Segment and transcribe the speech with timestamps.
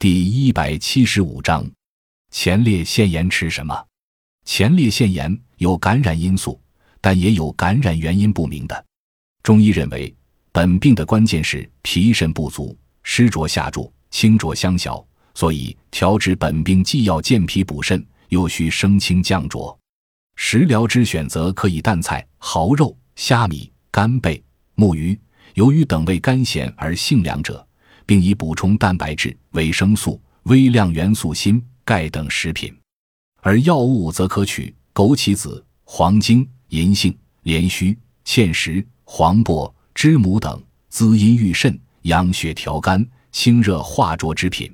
[0.00, 1.70] 第一百七十五章，
[2.30, 3.86] 前列腺炎吃什么？
[4.46, 6.58] 前列腺炎有感染因素，
[7.02, 8.86] 但也有感染原因不明的。
[9.42, 10.16] 中医认为，
[10.52, 19.78] 本病的关键是脾肾不足，湿浊下注，清浊相消，所以调治本病既要健脾补肾，又需升清降浊。
[20.36, 24.42] 食疗之选择可以淡菜、蚝肉、虾米、干贝、
[24.76, 25.20] 木鱼、
[25.56, 27.68] 鱿鱼等为甘咸而性凉者。
[28.10, 32.76] 并以补充蛋白质、维生素、微量元素锌、钙等食品，
[33.40, 44.68] 而药物则可取枸杞子、黄精、银杏、连须、芡实、黄柏、知母等滋阴育肾、养血调肝、清热化浊之品。